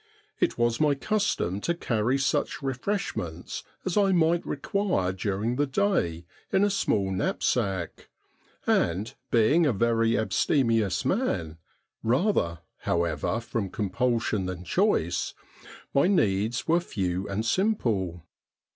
It 0.39 0.57
was 0.57 0.81
my 0.81 0.95
custom 0.95 1.61
to 1.61 1.75
carry 1.75 2.17
such 2.17 2.63
refreshments 2.63 3.63
as 3.85 3.97
I 3.97 4.11
might 4.13 4.43
require 4.47 5.11
during 5.13 5.57
the 5.57 5.67
day 5.67 6.25
in 6.51 6.63
a 6.63 6.71
small 6.71 7.11
knapsack, 7.11 8.09
and, 8.65 9.13
being 9.29 9.67
a 9.67 9.71
very 9.73 10.17
abstemious 10.17 11.05
man— 11.05 11.59
rather, 12.03 12.61
however, 12.79 13.39
from 13.39 13.69
compulsion 13.69 14.47
than 14.47 14.63
choice— 14.63 15.35
my 15.93 16.07
needs 16.07 16.67
were 16.67 16.79
few 16.79 17.29
and 17.29 17.45
simple. 17.45 18.23